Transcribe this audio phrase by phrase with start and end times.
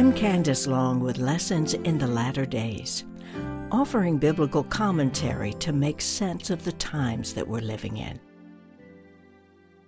[0.00, 3.04] I'm Candace Long with Lessons in the Latter Days,
[3.70, 8.18] offering biblical commentary to make sense of the times that we're living in.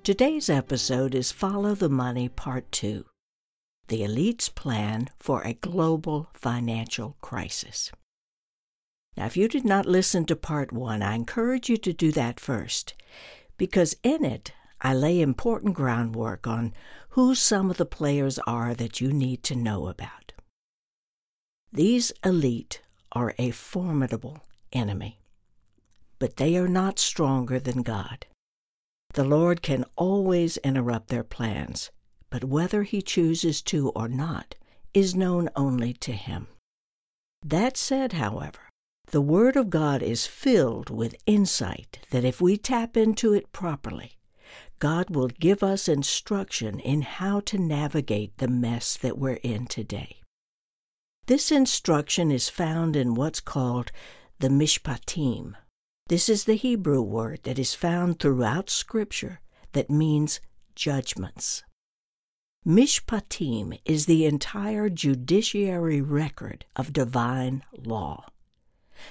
[0.03, 3.07] Today's episode is Follow the Money Part 2
[3.89, 7.91] The Elite's Plan for a Global Financial Crisis.
[9.17, 12.39] Now, if you did not listen to Part 1, I encourage you to do that
[12.39, 12.93] first,
[13.57, 14.53] because in it
[14.83, 16.75] I lay important groundwork on
[17.13, 20.33] who some of the players are that you need to know about.
[21.71, 22.81] These elite
[23.13, 25.21] are a formidable enemy,
[26.19, 28.25] but they are not stronger than God.
[29.13, 31.91] The Lord can always interrupt their plans,
[32.31, 34.55] but whether He chooses to or not
[34.95, 36.47] is known only to Him.
[37.45, 38.71] That said, however,
[39.11, 44.17] the Word of God is filled with insight that if we tap into it properly,
[44.83, 50.17] God will give us instruction in how to navigate the mess that we're in today.
[51.29, 53.93] This instruction is found in what's called
[54.41, 55.55] the Mishpatim.
[56.09, 59.39] This is the Hebrew word that is found throughout Scripture
[59.71, 60.41] that means
[60.75, 61.63] judgments.
[62.67, 68.32] Mishpatim is the entire judiciary record of divine law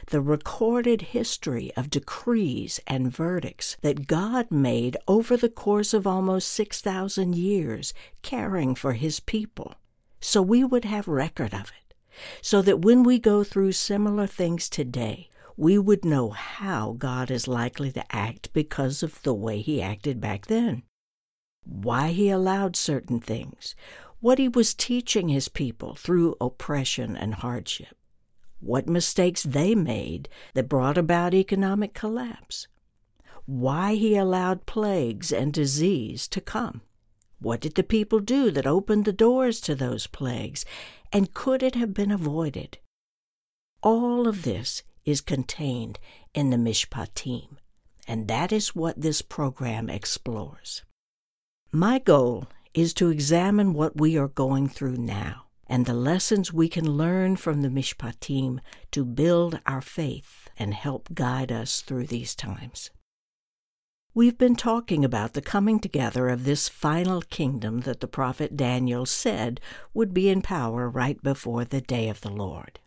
[0.07, 6.49] the recorded history of decrees and verdicts that God made over the course of almost
[6.49, 9.75] 6,000 years, caring for His people.
[10.19, 11.95] So we would have record of it,
[12.41, 17.47] so that when we go through similar things today, we would know how God is
[17.47, 20.83] likely to act because of the way He acted back then,
[21.63, 23.75] why He allowed certain things,
[24.19, 27.95] what He was teaching His people through oppression and hardship
[28.61, 32.67] what mistakes they made that brought about economic collapse,
[33.45, 36.81] why he allowed plagues and disease to come.
[37.39, 40.63] What did the people do that opened the doors to those plagues,
[41.11, 42.77] and could it have been avoided?
[43.81, 45.99] All of this is contained
[46.35, 47.57] in the Mishpatim,
[48.07, 50.83] and that is what this program explores.
[51.71, 52.45] My goal
[52.75, 57.33] is to examine what we are going through now and the lessons we can learn
[57.37, 58.59] from the Mishpatim
[58.91, 62.89] to build our faith and help guide us through these times.
[64.13, 69.05] We've been talking about the coming together of this final kingdom that the prophet Daniel
[69.05, 69.61] said
[69.93, 72.81] would be in power right before the day of the Lord.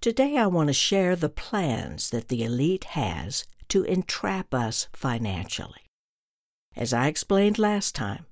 [0.00, 5.82] Today I want to share the plans that the elite has to entrap us financially.
[6.74, 8.24] As I explained last time,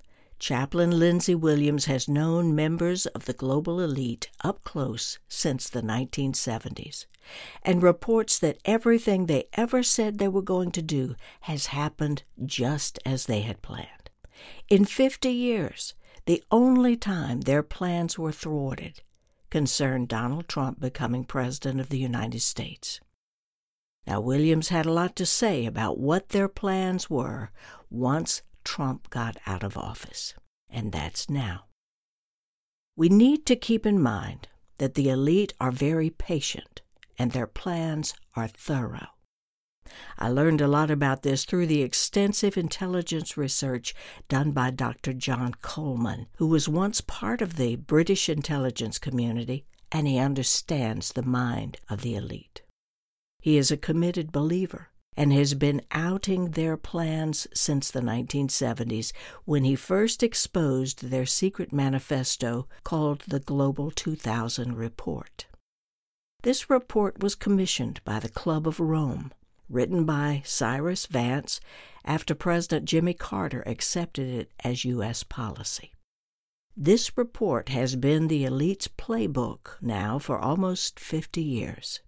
[0.42, 7.06] Chaplain Lindsey Williams has known members of the global elite up close since the 1970s
[7.62, 12.98] and reports that everything they ever said they were going to do has happened just
[13.06, 14.10] as they had planned.
[14.68, 15.94] In 50 years,
[16.26, 19.00] the only time their plans were thwarted
[19.48, 22.98] concerned Donald Trump becoming President of the United States.
[24.08, 27.52] Now, Williams had a lot to say about what their plans were
[27.90, 30.34] once Trump got out of office,
[30.68, 31.66] and that's now.
[32.96, 36.82] We need to keep in mind that the elite are very patient
[37.18, 39.08] and their plans are thorough.
[40.18, 43.94] I learned a lot about this through the extensive intelligence research
[44.28, 45.12] done by Dr.
[45.12, 51.22] John Coleman, who was once part of the British intelligence community and he understands the
[51.22, 52.62] mind of the elite.
[53.40, 59.12] He is a committed believer and has been outing their plans since the 1970s
[59.44, 65.46] when he first exposed their secret manifesto called the Global 2000 Report.
[66.42, 69.32] This report was commissioned by the Club of Rome,
[69.68, 71.60] written by Cyrus Vance
[72.04, 75.22] after President Jimmy Carter accepted it as U.S.
[75.22, 75.92] policy.
[76.76, 82.00] This report has been the elite's playbook now for almost 50 years.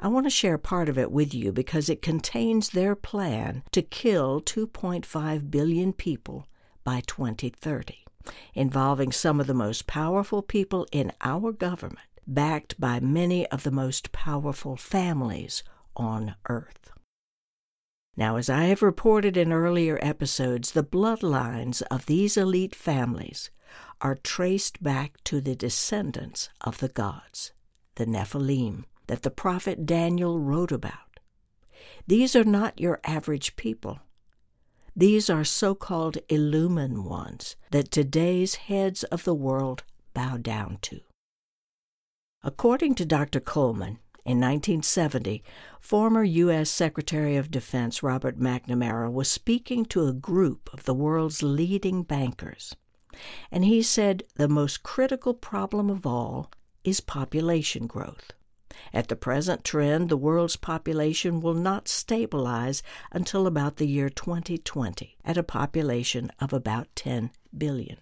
[0.00, 3.82] I want to share part of it with you because it contains their plan to
[3.82, 6.46] kill 2.5 billion people
[6.84, 8.04] by 2030,
[8.54, 13.72] involving some of the most powerful people in our government, backed by many of the
[13.72, 15.64] most powerful families
[15.96, 16.92] on earth.
[18.16, 23.50] Now, as I have reported in earlier episodes, the bloodlines of these elite families
[24.00, 27.52] are traced back to the descendants of the gods,
[27.96, 31.20] the Nephilim that the prophet Daniel wrote about.
[32.06, 33.98] These are not your average people.
[34.96, 39.82] These are so called illumined ones that today's heads of the world
[40.14, 41.00] bow down to.
[42.42, 43.40] According to Dr.
[43.40, 45.42] Coleman, in 1970,
[45.80, 46.68] former U.S.
[46.68, 52.76] Secretary of Defense Robert McNamara was speaking to a group of the world's leading bankers.
[53.50, 56.50] And he said the most critical problem of all
[56.84, 58.32] is population growth.
[58.92, 62.82] At the present trend, the world's population will not stabilize
[63.12, 67.98] until about the year 2020 at a population of about 10 billion.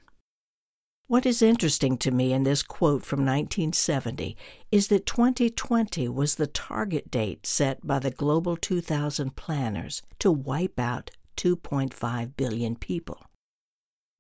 [1.08, 4.36] What is interesting to me in this quote from 1970
[4.72, 10.80] is that 2020 was the target date set by the Global 2000 planners to wipe
[10.80, 13.24] out 2.5 billion people.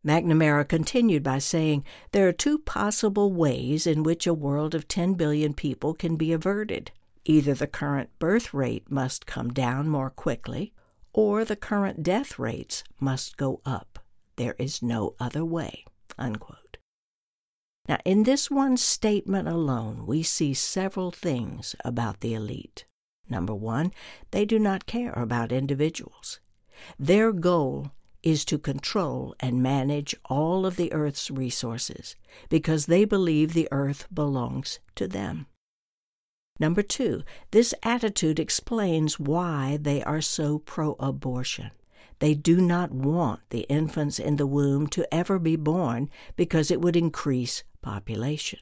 [0.06, 5.14] McNamara continued by saying there are two possible ways in which a world of 10
[5.14, 6.92] billion people can be averted.
[7.24, 10.72] Either the current birth rate must come down more quickly,
[11.12, 13.98] or the current death rates must go up.
[14.36, 15.84] There is no other way.
[16.16, 16.76] Unquote.
[17.88, 22.84] Now, in this one statement alone, we see several things about the elite.
[23.28, 23.92] Number one,
[24.30, 26.38] they do not care about individuals.
[26.96, 27.90] Their goal
[28.26, 32.16] is to control and manage all of the earth's resources
[32.48, 35.46] because they believe the earth belongs to them.
[36.58, 41.70] Number two, this attitude explains why they are so pro abortion.
[42.18, 46.80] They do not want the infants in the womb to ever be born because it
[46.80, 48.58] would increase population.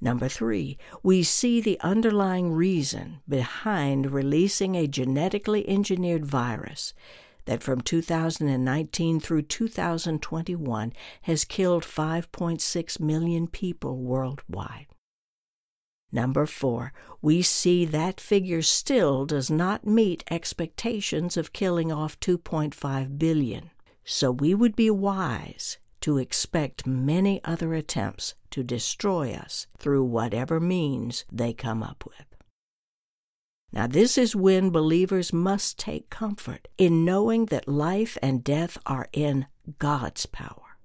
[0.00, 6.94] Number three, we see the underlying reason behind releasing a genetically engineered virus
[7.48, 10.92] that from 2019 through 2021
[11.22, 14.86] has killed 5.6 million people worldwide.
[16.12, 16.92] Number four,
[17.22, 23.70] we see that figure still does not meet expectations of killing off 2.5 billion.
[24.04, 30.60] So we would be wise to expect many other attempts to destroy us through whatever
[30.60, 32.27] means they come up with.
[33.72, 39.08] Now, this is when believers must take comfort in knowing that life and death are
[39.12, 39.46] in
[39.78, 40.78] God's power.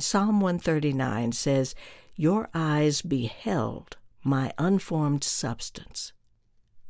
[0.00, 1.74] Psalm 139 says,
[2.16, 6.12] Your eyes beheld my unformed substance.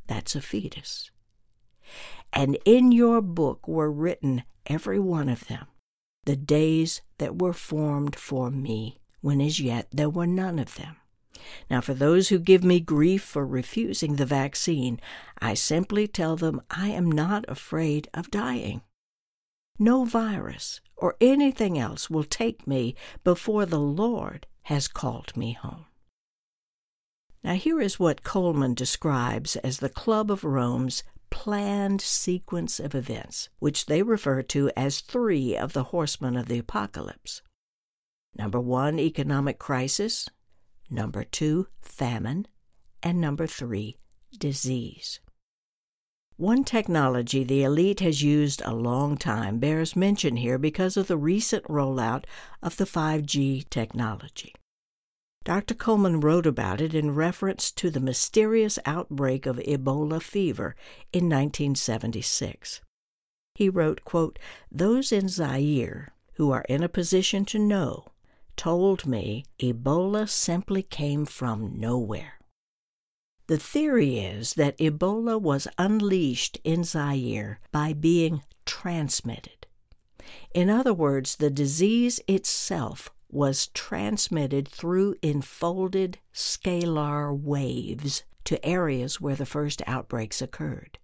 [0.07, 1.11] That's a fetus.
[2.31, 5.67] And in your book were written, every one of them,
[6.25, 10.95] the days that were formed for me, when as yet there were none of them.
[11.69, 14.99] Now, for those who give me grief for refusing the vaccine,
[15.39, 18.81] I simply tell them I am not afraid of dying.
[19.77, 25.85] No virus or anything else will take me before the Lord has called me home.
[27.43, 33.49] Now, here is what Coleman describes as the Club of Rome's planned sequence of events,
[33.59, 37.41] which they refer to as three of the horsemen of the apocalypse.
[38.37, 40.27] Number one, economic crisis.
[40.89, 42.47] Number two, famine.
[43.01, 43.97] And number three,
[44.37, 45.19] disease.
[46.37, 51.15] One technology the elite has used a long time bears mention here because of the
[51.15, 52.25] recent rollout
[52.61, 54.53] of the 5G technology.
[55.45, 55.75] Dr.
[55.75, 60.75] Coleman wrote about it in reference to the mysterious outbreak of Ebola fever
[61.13, 62.81] in 1976.
[63.53, 64.37] He wrote, quote,
[64.69, 68.07] Those in Zaire who are in a position to know
[68.55, 72.39] told me Ebola simply came from nowhere.
[73.47, 79.67] The theory is that Ebola was unleashed in Zaire by being transmitted.
[80.53, 89.35] In other words, the disease itself was transmitted through enfolded scalar waves to areas where
[89.35, 90.97] the first outbreaks occurred.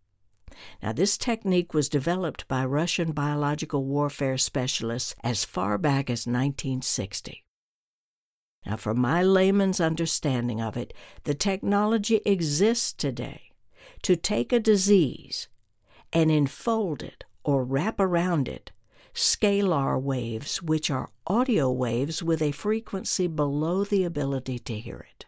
[0.81, 7.43] Now, this technique was developed by Russian biological warfare specialists as far back as 1960.
[8.65, 13.51] Now, from my layman's understanding of it, the technology exists today
[14.03, 15.47] to take a disease
[16.13, 18.71] and enfold it or wrap around it
[19.13, 25.25] scalar waves, which are audio waves with a frequency below the ability to hear it,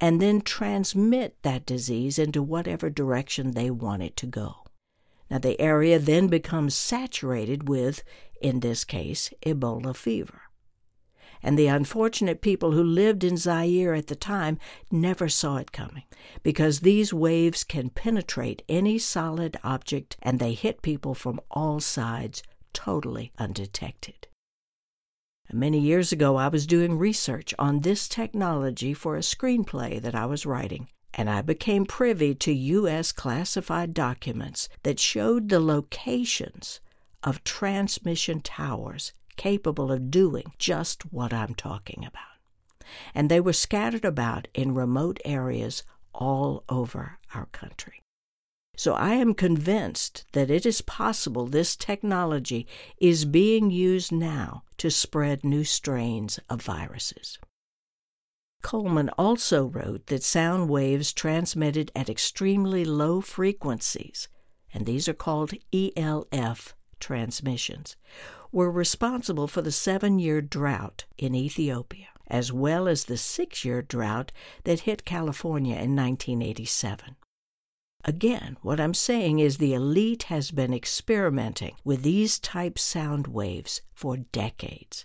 [0.00, 4.63] and then transmit that disease into whatever direction they want it to go.
[5.34, 8.04] Now, the area then becomes saturated with,
[8.40, 10.42] in this case, Ebola fever.
[11.42, 14.60] And the unfortunate people who lived in Zaire at the time
[14.92, 16.04] never saw it coming
[16.44, 22.44] because these waves can penetrate any solid object and they hit people from all sides
[22.72, 24.28] totally undetected.
[25.52, 30.26] Many years ago, I was doing research on this technology for a screenplay that I
[30.26, 33.12] was writing, and I became privy to U.S.
[33.12, 36.80] classified documents that showed the locations
[37.22, 42.22] of transmission towers capable of doing just what I'm talking about.
[43.14, 48.02] And they were scattered about in remote areas all over our country.
[48.76, 52.66] So I am convinced that it is possible this technology
[52.98, 57.38] is being used now to spread new strains of viruses.
[58.64, 64.26] Coleman also wrote that sound waves transmitted at extremely low frequencies,
[64.72, 67.94] and these are called ELF transmissions,
[68.50, 73.82] were responsible for the seven year drought in Ethiopia, as well as the six year
[73.82, 74.32] drought
[74.64, 77.16] that hit California in 1987.
[78.02, 83.82] Again, what I'm saying is the elite has been experimenting with these type sound waves
[83.92, 85.04] for decades,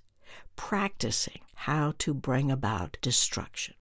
[0.55, 3.75] practicing how to bring about destruction.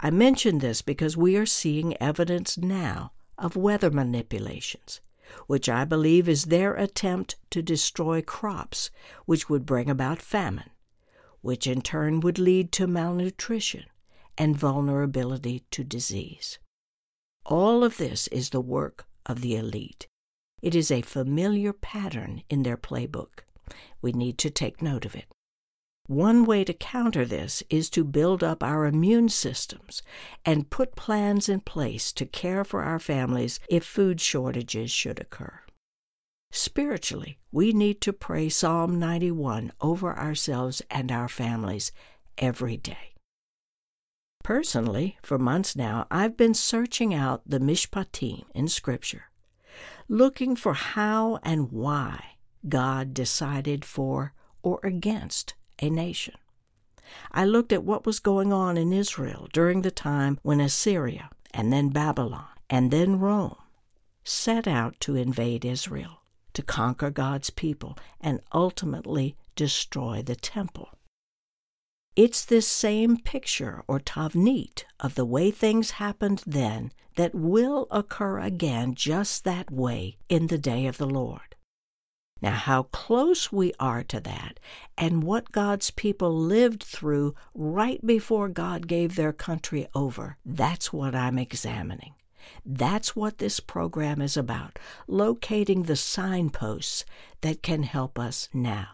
[0.00, 5.02] I mention this because we are seeing evidence now of weather manipulations,
[5.46, 8.90] which I believe is their attempt to destroy crops,
[9.26, 10.70] which would bring about famine,
[11.42, 13.84] which in turn would lead to malnutrition
[14.38, 16.58] and vulnerability to disease.
[17.44, 20.06] All of this is the work of the elite.
[20.62, 23.44] It is a familiar pattern in their playbook.
[24.00, 25.26] We need to take note of it.
[26.06, 30.02] One way to counter this is to build up our immune systems
[30.44, 35.60] and put plans in place to care for our families if food shortages should occur.
[36.52, 41.90] Spiritually, we need to pray Psalm 91 over ourselves and our families
[42.38, 43.14] every day.
[44.44, 49.24] Personally, for months now, I've been searching out the Mishpatim in Scripture,
[50.08, 52.36] looking for how and why
[52.68, 56.34] God decided for or against a nation.
[57.32, 61.72] I looked at what was going on in Israel during the time when Assyria, and
[61.72, 63.56] then Babylon, and then Rome
[64.24, 70.90] set out to invade Israel, to conquer God's people, and ultimately destroy the temple.
[72.16, 78.40] It's this same picture or tavnit of the way things happened then that will occur
[78.40, 81.45] again just that way in the day of the Lord.
[82.42, 84.60] Now, how close we are to that
[84.98, 91.14] and what God's people lived through right before God gave their country over, that's what
[91.14, 92.14] I'm examining.
[92.64, 94.78] That's what this program is about
[95.08, 97.04] locating the signposts
[97.40, 98.88] that can help us now.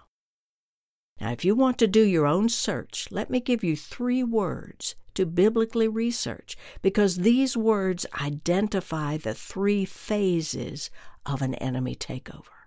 [1.20, 4.94] Now, if you want to do your own search, let me give you three words
[5.14, 10.90] to biblically research because these words identify the three phases
[11.26, 12.61] of an enemy takeover.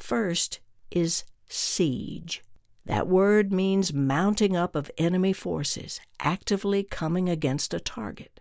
[0.00, 2.42] First is siege.
[2.86, 8.40] That word means mounting up of enemy forces, actively coming against a target.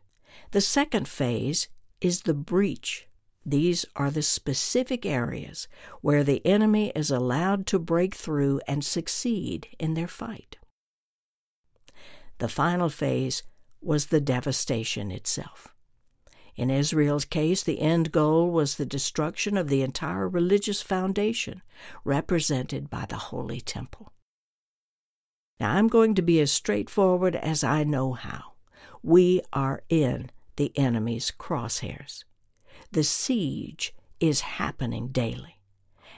[0.51, 1.67] The second phase
[2.01, 3.09] is the breach
[3.45, 5.67] these are the specific areas
[6.01, 10.57] where the enemy is allowed to break through and succeed in their fight.
[12.37, 13.43] The final phase
[13.81, 15.73] was the devastation itself.
[16.59, 21.61] In Israel's case, the end goal was the destruction of the entire religious foundation
[22.03, 24.11] represented by the Holy Temple.
[25.57, 28.55] Now, I'm going to be as straightforward as I know how.
[29.01, 32.25] We are in the enemy's crosshairs.
[32.91, 35.61] The siege is happening daily.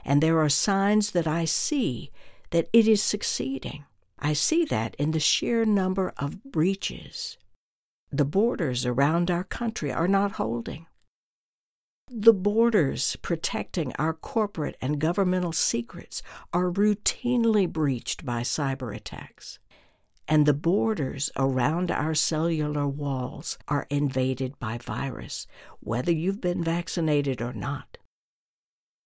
[0.03, 2.09] And there are signs that I see
[2.49, 3.85] that it is succeeding.
[4.17, 7.37] I see that in the sheer number of breaches.
[8.11, 10.87] The borders around our country are not holding.
[12.09, 19.59] The borders protecting our corporate and governmental secrets are routinely breached by cyber attacks
[20.31, 25.45] and the borders around our cellular walls are invaded by virus,
[25.81, 27.97] whether you've been vaccinated or not.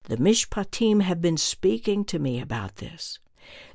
[0.03, 3.17] The Mishpatim have been speaking to me about this.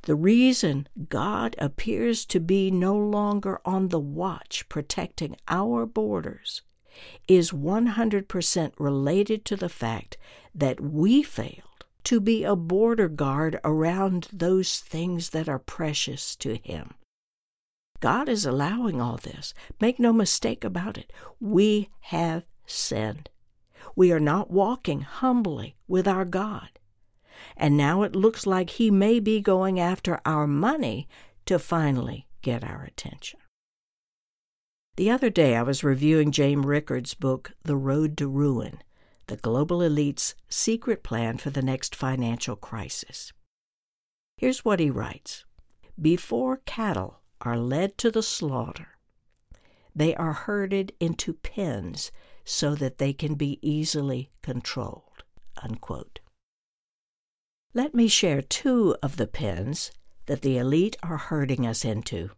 [0.02, 6.62] The reason God appears to be no longer on the watch protecting our borders
[7.28, 10.16] is 100% related to the fact
[10.54, 16.56] that we failed to be a border guard around those things that are precious to
[16.56, 16.94] Him.
[18.00, 19.52] God is allowing all this.
[19.80, 21.12] Make no mistake about it.
[21.38, 23.28] We have sinned.
[23.94, 26.70] We are not walking humbly with our God.
[27.56, 31.08] And now it looks like He may be going after our money
[31.46, 33.40] to finally get our attention.
[34.96, 38.82] The other day I was reviewing James Rickards' book, The Road to Ruin
[39.28, 43.32] The Global Elite's Secret Plan for the Next Financial Crisis.
[44.36, 45.44] Here's what he writes
[46.00, 48.98] Before cattle are led to the slaughter.
[49.94, 52.12] They are herded into pens
[52.44, 55.24] so that they can be easily controlled.
[55.62, 56.20] Unquote.
[57.72, 59.92] Let me share two of the pens
[60.26, 62.30] that the elite are herding us into.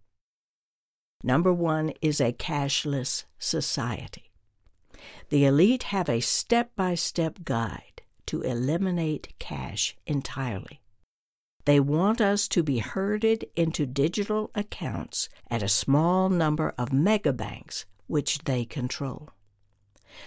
[1.24, 4.30] Number one is a cashless society.
[5.30, 10.82] The elite have a step by step guide to eliminate cash entirely.
[11.64, 17.86] They want us to be herded into digital accounts at a small number of megabanks
[18.06, 19.30] which they control.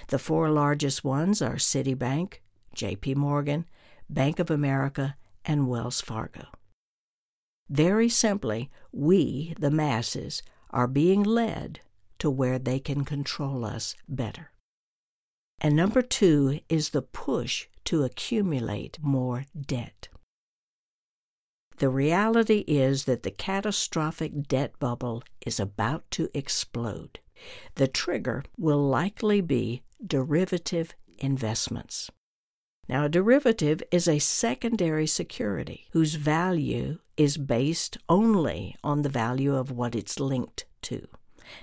[0.07, 2.39] The four largest ones are Citibank,
[2.75, 3.65] JP Morgan,
[4.09, 6.47] Bank of America, and Wells Fargo.
[7.69, 11.79] Very simply, we, the masses, are being led
[12.19, 14.51] to where they can control us better.
[15.59, 20.09] And number two is the push to accumulate more debt.
[21.77, 27.19] The reality is that the catastrophic debt bubble is about to explode.
[27.75, 32.09] The trigger will likely be derivative investments.
[32.88, 39.56] Now, a derivative is a secondary security whose value is based only on the value
[39.56, 41.08] of what it's linked to.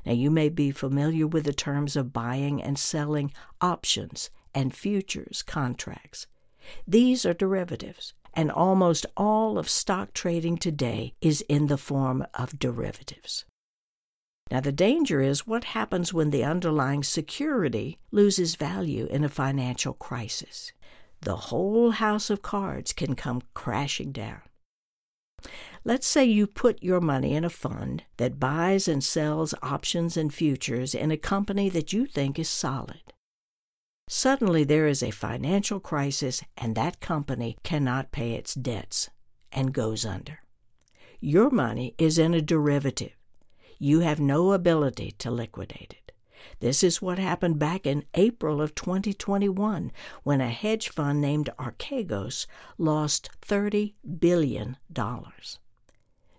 [0.04, 5.42] Now, you may be familiar with the terms of buying and selling options and futures
[5.42, 6.26] contracts.
[6.86, 12.58] These are derivatives, and almost all of stock trading today is in the form of
[12.58, 13.44] derivatives.
[14.50, 19.94] Now, the danger is what happens when the underlying security loses value in a financial
[19.94, 20.72] crisis.
[21.22, 24.42] The whole house of cards can come crashing down.
[25.84, 30.34] Let's say you put your money in a fund that buys and sells options and
[30.34, 33.12] futures in a company that you think is solid.
[34.08, 39.08] Suddenly there is a financial crisis and that company cannot pay its debts
[39.52, 40.40] and goes under.
[41.20, 43.16] Your money is in a derivative.
[43.78, 46.01] You have no ability to liquidate it.
[46.60, 52.46] This is what happened back in April of 2021 when a hedge fund named Archegos
[52.78, 54.76] lost $30 billion.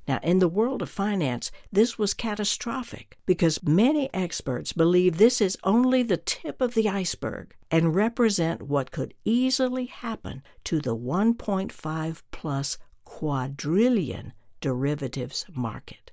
[0.06, 5.58] Now, in the world of finance, this was catastrophic because many experts believe this is
[5.64, 12.22] only the tip of the iceberg and represent what could easily happen to the 1.5
[12.32, 16.12] plus quadrillion derivatives market.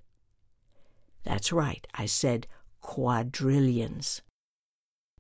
[1.25, 2.47] That's right, I said
[2.81, 4.23] quadrillions.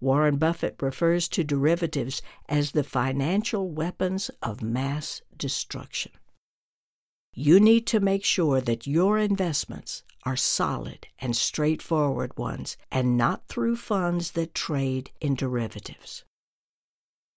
[0.00, 6.12] Warren Buffett refers to derivatives as the financial weapons of mass destruction.
[7.34, 13.46] You need to make sure that your investments are solid and straightforward ones and not
[13.48, 16.24] through funds that trade in derivatives.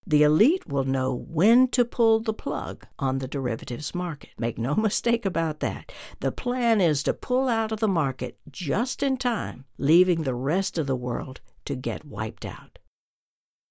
[0.05, 4.31] The elite will know when to pull the plug on the derivatives market.
[4.37, 5.91] Make no mistake about that.
[6.19, 10.77] The plan is to pull out of the market just in time, leaving the rest
[10.77, 12.79] of the world to get wiped out.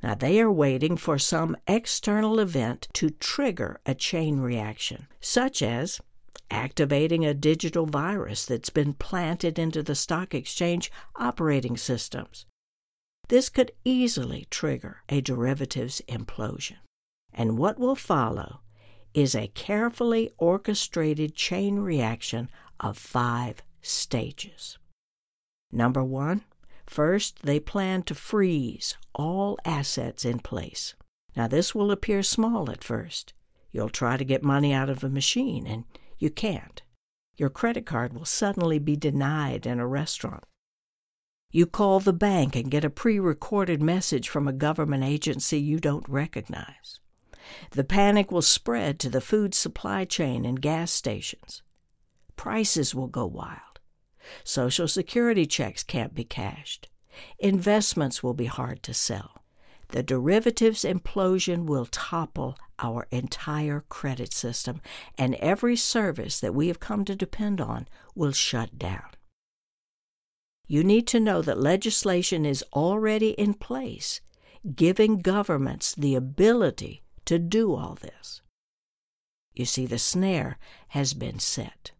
[0.02, 6.00] Now, they are waiting for some external event to trigger a chain reaction, such as
[6.50, 12.46] activating a digital virus that's been planted into the stock exchange operating systems.
[13.32, 16.76] This could easily trigger a derivatives implosion.
[17.32, 18.60] And what will follow
[19.14, 24.76] is a carefully orchestrated chain reaction of five stages.
[25.72, 26.42] Number one,
[26.86, 30.94] first they plan to freeze all assets in place.
[31.34, 33.32] Now, this will appear small at first.
[33.70, 35.84] You'll try to get money out of a machine and
[36.18, 36.82] you can't.
[37.38, 40.44] Your credit card will suddenly be denied in a restaurant.
[41.52, 45.78] You call the bank and get a pre recorded message from a government agency you
[45.78, 46.98] don't recognize.
[47.72, 51.62] The panic will spread to the food supply chain and gas stations.
[52.34, 53.80] Prices will go wild.
[54.42, 56.88] Social Security checks can't be cashed.
[57.38, 59.42] Investments will be hard to sell
[59.92, 64.80] the derivatives implosion will topple our entire credit system,
[65.16, 69.04] and every service that we have come to depend on will shut down.
[70.72, 74.22] You need to know that legislation is already in place,
[74.74, 78.40] giving governments the ability to do all this.
[79.52, 80.56] You see, the snare
[80.88, 81.90] has been set.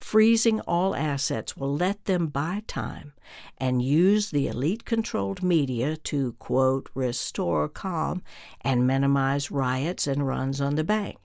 [0.00, 3.14] Freezing all assets will let them buy time
[3.58, 8.22] and use the elite controlled media to, quote, restore calm
[8.60, 11.16] and minimize riots and runs on the bank.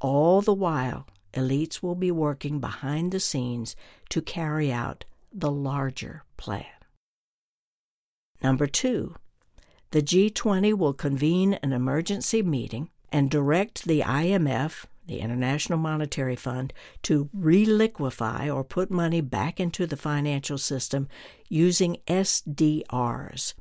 [0.00, 3.76] All the while, elites will be working behind the scenes
[4.08, 5.04] to carry out
[5.38, 6.64] the larger plan.
[8.42, 9.14] Number two,
[9.90, 16.72] the G20 will convene an emergency meeting and direct the IMF the International Monetary Fund,
[17.02, 21.08] to reliquify or put money back into the financial system
[21.48, 23.54] using SDRs,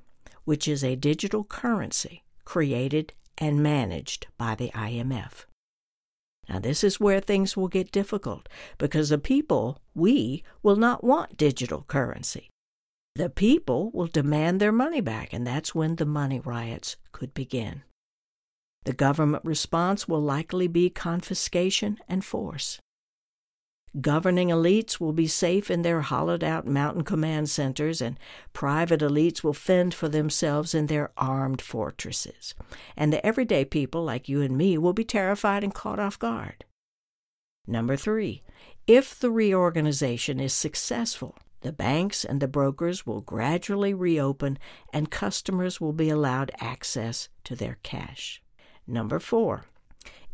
[0.43, 5.45] which is a digital currency created and managed by the IMF.
[6.47, 11.37] Now, this is where things will get difficult because the people, we, will not want
[11.37, 12.49] digital currency.
[13.15, 17.83] The people will demand their money back, and that's when the money riots could begin.
[18.83, 22.79] The government response will likely be confiscation and force.
[24.01, 28.19] Governing elites will be safe in their hollowed out mountain command centers, and
[28.51, 32.55] private elites will fend for themselves in their armed fortresses.
[32.97, 36.65] And the everyday people, like you and me, will be terrified and caught off guard.
[37.67, 38.43] Number three,
[38.85, 44.59] if the reorganization is successful, the banks and the brokers will gradually reopen
[44.93, 48.41] and customers will be allowed access to their cash.
[48.85, 49.65] Number four,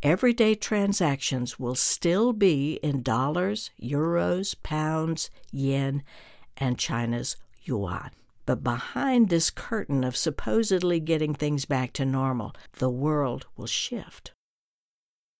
[0.03, 6.03] everyday transactions will still be in dollars, euros, pounds, yen,
[6.57, 8.11] and China's yuan.
[8.45, 14.31] But behind this curtain of supposedly getting things back to normal, the world will shift.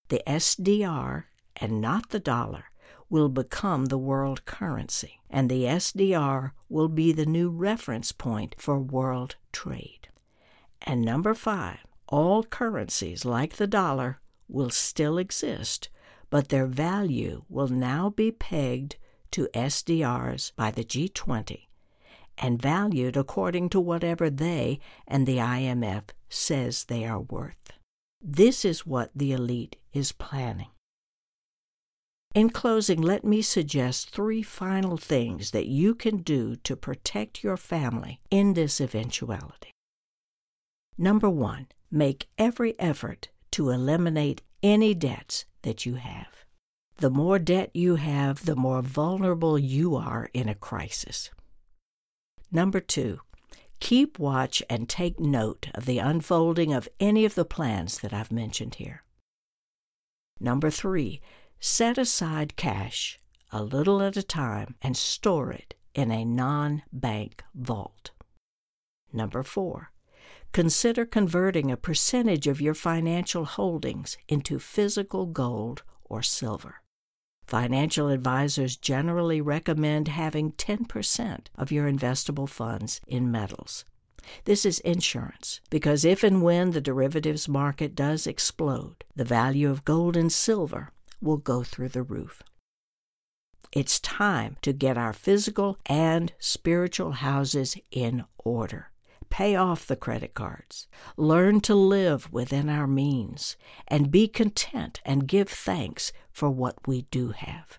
[0.08, 1.24] The SDR,
[1.56, 2.66] and not the dollar,
[3.10, 8.78] will become the world currency, and the SDR will be the new reference point for
[8.78, 10.08] world trade.
[10.80, 14.21] And number five, all currencies, like the dollar,
[14.52, 15.88] will still exist,
[16.30, 18.96] but their value will now be pegged
[19.32, 21.66] to SDRs by the G20
[22.38, 27.72] and valued according to whatever they and the IMF says they are worth.
[28.20, 30.68] This is what the elite is planning.
[32.34, 37.58] In closing, let me suggest three final things that you can do to protect your
[37.58, 39.70] family in this eventuality.
[40.96, 46.44] Number one, make every effort to eliminate any debts that you have.
[46.96, 51.30] The more debt you have, the more vulnerable you are in a crisis.
[52.50, 53.20] Number two,
[53.80, 58.30] keep watch and take note of the unfolding of any of the plans that I've
[58.30, 59.04] mentioned here.
[60.38, 61.20] Number three,
[61.58, 63.18] set aside cash
[63.52, 68.10] a little at a time and store it in a non bank vault.
[69.12, 69.91] Number four,
[70.52, 76.76] consider converting a percentage of your financial holdings into physical gold or silver.
[77.46, 83.84] Financial advisors generally recommend having 10% of your investable funds in metals.
[84.44, 89.84] This is insurance because if and when the derivatives market does explode, the value of
[89.84, 92.42] gold and silver will go through the roof.
[93.72, 98.91] It's time to get our physical and spiritual houses in order
[99.32, 103.56] pay off the credit cards, learn to live within our means,
[103.88, 107.78] and be content and give thanks for what we do have.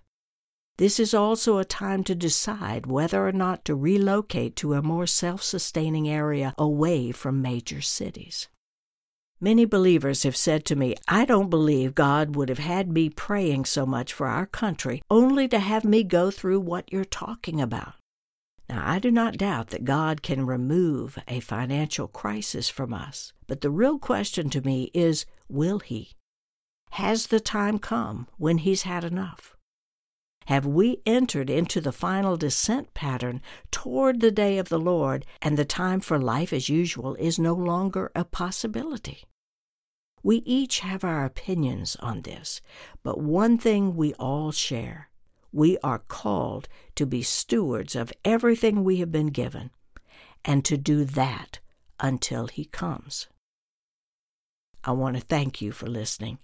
[0.79, 5.05] This is also a time to decide whether or not to relocate to a more
[5.05, 8.47] self sustaining area away from major cities.
[9.39, 13.65] Many believers have said to me, I don't believe God would have had me praying
[13.65, 17.93] so much for our country only to have me go through what you're talking about.
[18.69, 23.61] Now, I do not doubt that God can remove a financial crisis from us, but
[23.61, 26.13] the real question to me is will He?
[26.91, 29.55] Has the time come when He's had enough?
[30.47, 35.57] Have we entered into the final descent pattern toward the day of the Lord, and
[35.57, 39.23] the time for life as usual is no longer a possibility?
[40.21, 42.61] We each have our opinions on this,
[43.03, 45.09] but one thing we all share
[45.53, 49.69] we are called to be stewards of everything we have been given,
[50.43, 51.59] and to do that
[51.99, 53.27] until He comes.
[54.83, 56.39] I want to thank you for listening.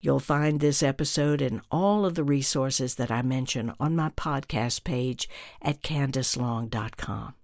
[0.00, 4.84] You'll find this episode and all of the resources that I mention on my podcast
[4.84, 5.28] page
[5.62, 7.34] at candacelong.com.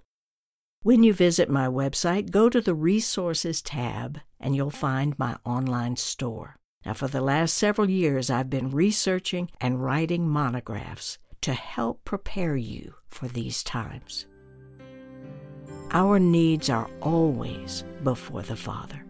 [0.82, 5.96] When you visit my website, go to the Resources tab and you'll find my online
[5.96, 6.56] store.
[6.84, 12.56] Now, for the last several years, I've been researching and writing monographs to help prepare
[12.56, 14.26] you for these times.
[15.92, 19.04] Our needs are always before the Father.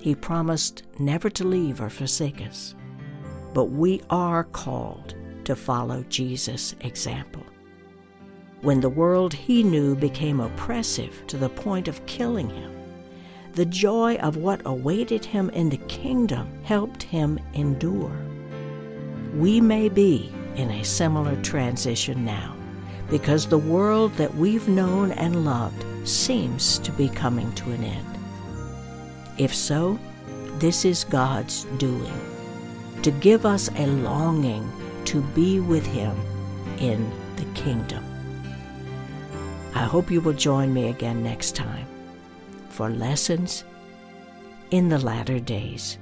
[0.00, 2.74] He promised never to leave or forsake us.
[3.52, 7.44] But we are called to follow Jesus' example.
[8.60, 12.77] When the world he knew became oppressive to the point of killing him,
[13.58, 18.16] the joy of what awaited him in the kingdom helped him endure.
[19.34, 22.54] We may be in a similar transition now
[23.10, 28.18] because the world that we've known and loved seems to be coming to an end.
[29.38, 29.98] If so,
[30.60, 32.20] this is God's doing
[33.02, 34.70] to give us a longing
[35.06, 36.16] to be with Him
[36.78, 38.04] in the kingdom.
[39.74, 41.87] I hope you will join me again next time
[42.78, 43.64] for lessons
[44.70, 45.98] in the latter days.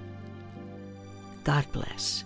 [1.42, 2.22] God bless.